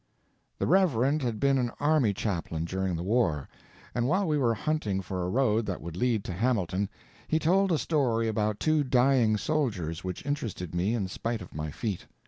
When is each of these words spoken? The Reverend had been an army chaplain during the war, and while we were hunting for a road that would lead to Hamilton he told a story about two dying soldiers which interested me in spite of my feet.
The 0.57 0.65
Reverend 0.65 1.21
had 1.21 1.39
been 1.39 1.59
an 1.59 1.69
army 1.79 2.11
chaplain 2.11 2.65
during 2.65 2.95
the 2.95 3.03
war, 3.03 3.47
and 3.93 4.07
while 4.07 4.27
we 4.27 4.35
were 4.35 4.55
hunting 4.55 4.99
for 4.99 5.21
a 5.21 5.29
road 5.29 5.67
that 5.67 5.79
would 5.79 5.95
lead 5.95 6.23
to 6.23 6.33
Hamilton 6.33 6.89
he 7.27 7.37
told 7.37 7.71
a 7.71 7.77
story 7.77 8.27
about 8.27 8.59
two 8.59 8.83
dying 8.83 9.37
soldiers 9.37 10.03
which 10.03 10.25
interested 10.25 10.73
me 10.73 10.95
in 10.95 11.07
spite 11.07 11.43
of 11.43 11.53
my 11.53 11.69
feet. 11.69 12.07